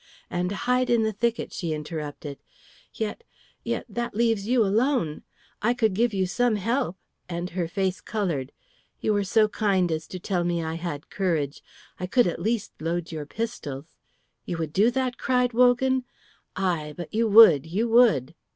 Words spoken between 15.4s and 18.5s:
Wogan. "Aye, but you would, you would!"